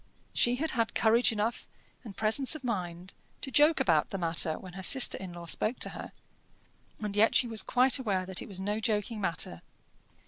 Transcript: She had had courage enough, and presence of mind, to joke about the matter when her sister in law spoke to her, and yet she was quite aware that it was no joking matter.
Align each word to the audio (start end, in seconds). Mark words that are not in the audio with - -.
She 0.33 0.55
had 0.55 0.71
had 0.71 0.95
courage 0.95 1.31
enough, 1.31 1.67
and 2.03 2.17
presence 2.17 2.55
of 2.55 2.63
mind, 2.63 3.13
to 3.41 3.51
joke 3.51 3.79
about 3.79 4.09
the 4.09 4.17
matter 4.17 4.57
when 4.57 4.73
her 4.73 4.81
sister 4.81 5.15
in 5.19 5.31
law 5.31 5.45
spoke 5.45 5.77
to 5.81 5.89
her, 5.89 6.11
and 6.99 7.15
yet 7.15 7.35
she 7.35 7.45
was 7.45 7.61
quite 7.61 7.99
aware 7.99 8.25
that 8.25 8.41
it 8.41 8.47
was 8.47 8.59
no 8.59 8.79
joking 8.79 9.21
matter. 9.21 9.61